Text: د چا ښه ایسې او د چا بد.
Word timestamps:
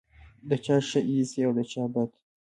د 0.49 0.51
چا 0.65 0.75
ښه 0.89 0.99
ایسې 1.11 1.39
او 1.47 1.51
د 1.57 1.59
چا 1.71 1.83
بد. 1.93 2.09